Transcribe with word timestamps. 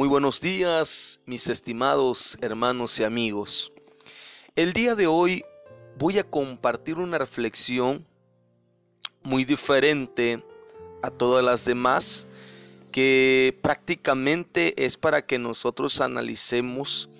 Muy 0.00 0.08
buenos 0.08 0.40
días, 0.40 1.20
mis 1.26 1.46
estimados 1.48 2.38
hermanos 2.40 2.98
y 2.98 3.04
amigos. 3.04 3.70
El 4.56 4.72
día 4.72 4.94
de 4.94 5.06
hoy 5.06 5.44
voy 5.98 6.18
a 6.18 6.24
compartir 6.24 6.96
una 6.96 7.18
reflexión 7.18 8.06
muy 9.22 9.44
diferente 9.44 10.42
a 11.02 11.10
todas 11.10 11.44
las 11.44 11.66
demás, 11.66 12.26
que 12.90 13.58
prácticamente 13.60 14.86
es 14.86 14.96
para 14.96 15.26
que 15.26 15.38
nosotros 15.38 16.00
analicemos 16.00 17.10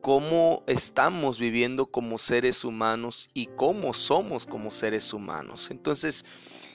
cómo 0.00 0.62
estamos 0.66 1.38
viviendo 1.38 1.84
como 1.84 2.16
seres 2.16 2.64
humanos 2.64 3.28
y 3.34 3.48
cómo 3.48 3.92
somos 3.92 4.46
como 4.46 4.70
seres 4.70 5.12
humanos. 5.12 5.70
Entonces, 5.70 6.24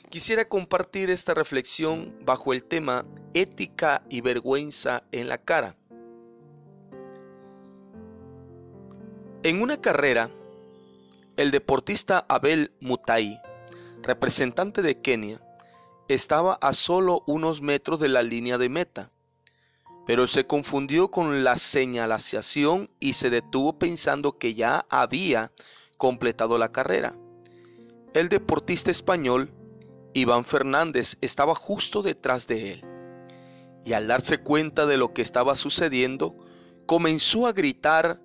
Quisiera 0.09 0.47
compartir 0.47 1.09
esta 1.09 1.33
reflexión 1.33 2.15
bajo 2.23 2.53
el 2.53 2.63
tema 2.63 3.05
ética 3.33 4.03
y 4.09 4.21
vergüenza 4.21 5.03
en 5.11 5.27
la 5.27 5.37
cara. 5.37 5.75
En 9.43 9.61
una 9.61 9.81
carrera, 9.81 10.29
el 11.35 11.51
deportista 11.51 12.25
Abel 12.29 12.71
Mutai, 12.79 13.41
representante 14.01 14.81
de 14.81 15.01
Kenia, 15.01 15.41
estaba 16.07 16.53
a 16.53 16.71
solo 16.71 17.23
unos 17.27 17.61
metros 17.61 17.99
de 17.99 18.07
la 18.07 18.23
línea 18.23 18.57
de 18.57 18.69
meta, 18.69 19.11
pero 20.05 20.25
se 20.27 20.47
confundió 20.47 21.11
con 21.11 21.43
la 21.43 21.57
señalización 21.57 22.89
y 23.01 23.13
se 23.13 23.29
detuvo 23.29 23.77
pensando 23.77 24.37
que 24.37 24.55
ya 24.55 24.85
había 24.89 25.51
completado 25.97 26.57
la 26.57 26.71
carrera. 26.71 27.13
El 28.13 28.29
deportista 28.29 28.89
español 28.89 29.51
Iván 30.17 30.45
Fernández 30.45 31.15
estaba 31.21 31.53
justo 31.53 32.01
detrás 32.01 32.47
de 32.47 32.73
él. 32.73 32.85
Y 33.85 33.93
al 33.93 34.07
darse 34.07 34.39
cuenta 34.39 34.87
de 34.87 34.97
lo 34.97 35.13
que 35.13 35.21
estaba 35.21 35.55
sucediendo, 35.55 36.35
comenzó 36.87 37.45
a 37.45 37.53
gritar 37.53 38.19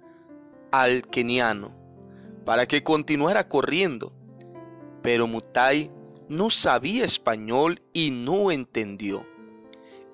al 0.70 1.07
keniano 1.09 1.77
para 2.47 2.67
que 2.67 2.83
continuara 2.83 3.47
corriendo. 3.47 4.15
Pero 5.03 5.27
Mutai 5.27 5.91
no 6.31 6.48
sabía 6.48 7.05
español 7.05 7.83
y 7.93 8.11
no 8.11 8.51
entendió. 8.51 9.27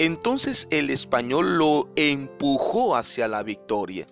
Entonces 0.00 0.66
el 0.70 0.90
español 0.90 1.58
lo 1.58 1.90
empujó 1.94 2.96
hacia 2.96 3.28
la 3.28 3.44
victoria. 3.44 4.08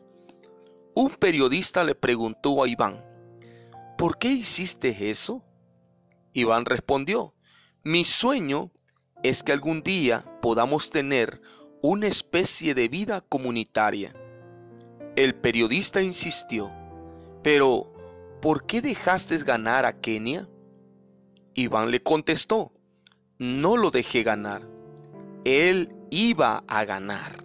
Un 0.95 1.11
periodista 1.11 1.83
le 1.83 1.97
preguntó 1.97 2.63
a 2.63 2.69
Iván, 2.69 3.05
¿por 3.99 4.19
qué 4.19 4.29
hiciste 4.29 5.11
eso? 5.11 5.43
Iván 6.33 6.65
respondió, 6.65 7.35
mi 7.87 8.03
sueño 8.03 8.73
es 9.23 9.45
que 9.45 9.53
algún 9.53 9.85
día 9.85 10.25
podamos 10.43 10.91
tener 10.91 11.41
una 11.83 12.09
especie 12.09 12.75
de 12.75 12.89
vida 12.89 13.21
comunitaria. 13.21 14.13
El 15.15 15.37
periodista 15.37 16.03
insistió, 16.03 16.73
pero 17.45 17.93
¿por 18.43 18.67
qué 18.67 18.83
dejaste 18.83 19.39
ganar 19.39 19.87
a 19.87 20.01
Kenia? 20.01 20.49
Iván 21.55 21.93
le 21.93 22.03
contestó, 22.03 22.73
no 23.39 23.77
lo 23.77 23.93
dejé 23.93 24.25
ganar, 24.25 24.69
él 25.45 25.95
iba 26.11 26.65
a 26.67 26.85
ganar. 26.85 27.45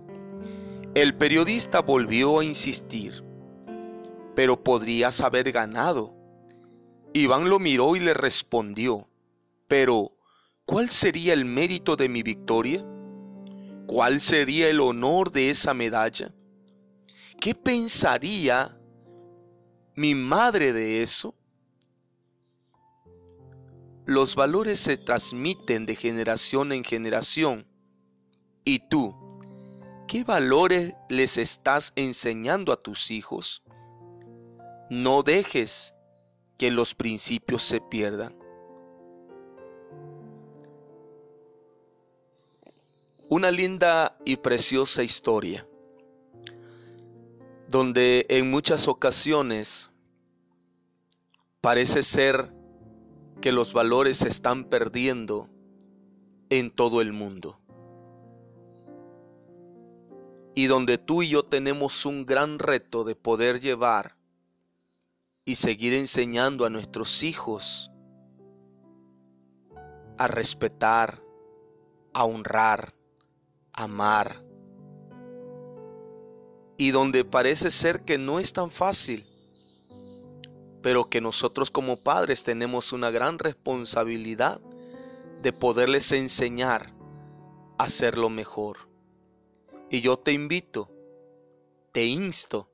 El 0.95 1.15
periodista 1.15 1.81
volvió 1.81 2.39
a 2.39 2.43
insistir, 2.43 3.23
pero 4.33 4.63
podrías 4.63 5.21
haber 5.21 5.51
ganado. 5.51 6.15
Iván 7.13 7.47
lo 7.47 7.59
miró 7.59 7.95
y 7.95 7.99
le 7.99 8.15
respondió, 8.15 9.07
pero 9.67 10.13
¿Cuál 10.71 10.89
sería 10.89 11.33
el 11.33 11.43
mérito 11.43 11.97
de 11.97 12.07
mi 12.07 12.23
victoria? 12.23 12.81
¿Cuál 13.87 14.21
sería 14.21 14.69
el 14.69 14.79
honor 14.79 15.29
de 15.29 15.49
esa 15.49 15.73
medalla? 15.73 16.33
¿Qué 17.41 17.53
pensaría 17.53 18.77
mi 19.95 20.15
madre 20.15 20.71
de 20.71 21.01
eso? 21.01 21.35
Los 24.05 24.37
valores 24.37 24.79
se 24.79 24.95
transmiten 24.95 25.85
de 25.85 25.97
generación 25.97 26.71
en 26.71 26.85
generación. 26.85 27.67
¿Y 28.63 28.87
tú? 28.87 29.13
¿Qué 30.07 30.23
valores 30.23 30.93
les 31.09 31.37
estás 31.37 31.91
enseñando 31.97 32.71
a 32.71 32.81
tus 32.81 33.11
hijos? 33.11 33.61
No 34.89 35.21
dejes 35.21 35.95
que 36.57 36.71
los 36.71 36.95
principios 36.95 37.61
se 37.61 37.81
pierdan. 37.81 38.40
Una 43.31 43.49
linda 43.49 44.17
y 44.25 44.35
preciosa 44.35 45.03
historia, 45.03 45.65
donde 47.69 48.25
en 48.27 48.51
muchas 48.51 48.89
ocasiones 48.89 49.89
parece 51.61 52.03
ser 52.03 52.53
que 53.39 53.53
los 53.53 53.71
valores 53.71 54.17
se 54.17 54.27
están 54.27 54.65
perdiendo 54.65 55.47
en 56.49 56.71
todo 56.71 56.99
el 56.99 57.13
mundo. 57.13 57.57
Y 60.53 60.65
donde 60.67 60.97
tú 60.97 61.23
y 61.23 61.29
yo 61.29 61.43
tenemos 61.43 62.05
un 62.05 62.25
gran 62.25 62.59
reto 62.59 63.05
de 63.05 63.15
poder 63.15 63.61
llevar 63.61 64.17
y 65.45 65.55
seguir 65.55 65.93
enseñando 65.93 66.65
a 66.65 66.69
nuestros 66.69 67.23
hijos 67.23 67.91
a 70.17 70.27
respetar, 70.27 71.23
a 72.13 72.25
honrar, 72.25 72.93
amar. 73.81 74.43
Y 76.77 76.91
donde 76.91 77.25
parece 77.25 77.71
ser 77.71 78.03
que 78.03 78.17
no 78.17 78.39
es 78.39 78.53
tan 78.53 78.71
fácil, 78.71 79.25
pero 80.81 81.09
que 81.09 81.21
nosotros 81.21 81.69
como 81.69 81.97
padres 81.97 82.43
tenemos 82.43 82.91
una 82.91 83.11
gran 83.11 83.39
responsabilidad 83.39 84.61
de 85.41 85.53
poderles 85.53 86.11
enseñar 86.11 86.93
a 87.77 87.83
hacerlo 87.83 88.29
mejor. 88.29 88.89
Y 89.89 90.01
yo 90.01 90.17
te 90.17 90.31
invito, 90.31 90.89
te 91.91 92.05
insto 92.05 92.69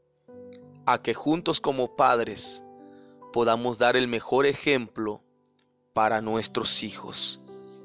a 0.85 1.01
que 1.01 1.13
juntos 1.13 1.59
como 1.59 1.95
padres 1.95 2.63
podamos 3.33 3.77
dar 3.77 3.97
el 3.97 4.07
mejor 4.07 4.45
ejemplo 4.45 5.21
para 5.93 6.21
nuestros 6.21 6.83
hijos. 6.83 7.41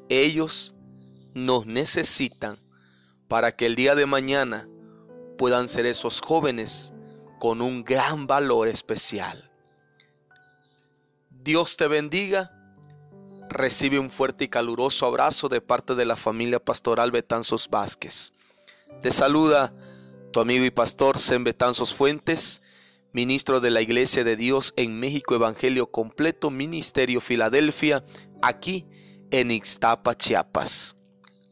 Ellos 0.08 0.74
nos 1.34 1.66
necesitan 1.66 2.58
para 3.32 3.56
que 3.56 3.64
el 3.64 3.76
día 3.76 3.94
de 3.94 4.04
mañana 4.04 4.68
puedan 5.38 5.66
ser 5.66 5.86
esos 5.86 6.20
jóvenes 6.20 6.92
con 7.40 7.62
un 7.62 7.82
gran 7.82 8.26
valor 8.26 8.68
especial. 8.68 9.50
Dios 11.30 11.78
te 11.78 11.86
bendiga. 11.86 12.52
Recibe 13.48 13.98
un 13.98 14.10
fuerte 14.10 14.44
y 14.44 14.48
caluroso 14.48 15.06
abrazo 15.06 15.48
de 15.48 15.62
parte 15.62 15.94
de 15.94 16.04
la 16.04 16.16
familia 16.16 16.62
pastoral 16.62 17.10
Betanzos 17.10 17.70
Vázquez. 17.70 18.34
Te 19.00 19.10
saluda 19.10 19.72
tu 20.30 20.40
amigo 20.40 20.66
y 20.66 20.70
pastor 20.70 21.18
Sen 21.18 21.42
Betanzos 21.42 21.94
Fuentes, 21.94 22.60
ministro 23.12 23.60
de 23.60 23.70
la 23.70 23.80
Iglesia 23.80 24.24
de 24.24 24.36
Dios 24.36 24.74
en 24.76 25.00
México 25.00 25.34
Evangelio 25.34 25.90
Completo, 25.90 26.50
Ministerio 26.50 27.22
Filadelfia, 27.22 28.04
aquí 28.42 28.84
en 29.30 29.50
Ixtapa, 29.52 30.18
Chiapas. 30.18 30.98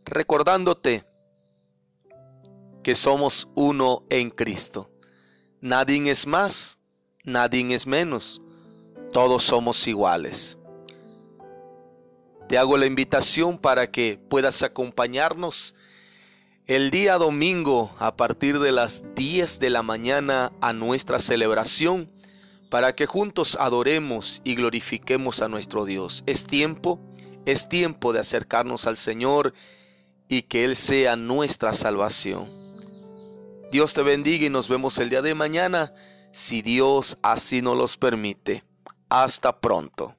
Recordándote 0.04 1.08
que 2.82 2.94
somos 2.94 3.48
uno 3.54 4.04
en 4.10 4.30
Cristo. 4.30 4.91
Nadie 5.60 6.10
es 6.10 6.26
más, 6.26 6.78
nadie 7.24 7.74
es 7.74 7.86
menos, 7.86 8.41
todos 9.12 9.44
somos 9.44 9.86
iguales. 9.86 10.58
Te 12.48 12.58
hago 12.58 12.76
la 12.76 12.86
invitación 12.86 13.58
para 13.58 13.91
que 13.91 14.18
puedas 14.28 14.62
acompañarnos 14.62 15.77
el 16.66 16.91
día 16.91 17.18
domingo 17.18 17.94
a 17.98 18.16
partir 18.16 18.59
de 18.59 18.72
las 18.72 19.04
10 19.15 19.60
de 19.60 19.71
la 19.71 19.83
mañana 19.83 20.53
a 20.60 20.72
nuestra 20.72 21.18
celebración 21.18 22.10
para 22.71 22.94
que 22.94 23.06
juntos 23.06 23.56
adoremos 23.60 24.41
y 24.44 24.54
glorifiquemos 24.54 25.42
a 25.42 25.48
nuestro 25.48 25.84
Dios. 25.84 26.22
Es 26.26 26.47
tiempo, 26.47 27.00
es 27.44 27.68
tiempo 27.68 28.12
de 28.12 28.21
acercarnos 28.21 28.86
al 28.86 28.97
Señor 28.97 29.53
y 30.28 30.42
que 30.42 30.65
Él 30.65 30.76
sea 30.76 31.16
nuestra 31.16 31.74
salvación. 31.74 32.70
Dios 33.71 33.95
te 33.95 34.03
bendiga 34.03 34.47
y 34.47 34.51
nos 34.51 34.69
vemos 34.69 34.99
el 34.99 35.11
día 35.11 35.22
de 35.22 35.34
mañana, 35.34 35.93
si 36.33 36.61
Dios 36.61 37.17
así 37.22 37.63
nos 37.63 37.77
los 37.77 37.97
permite. 37.97 38.65
Hasta 39.09 39.61
pronto. 39.61 40.17